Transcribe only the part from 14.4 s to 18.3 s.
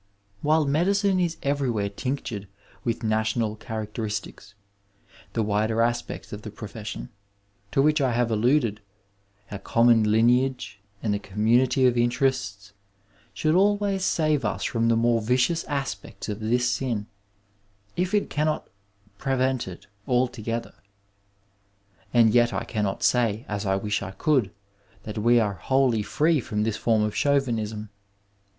us from the more vicious aspects of this sin, if it